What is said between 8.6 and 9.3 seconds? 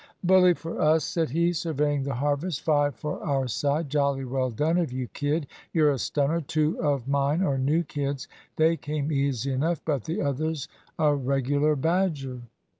came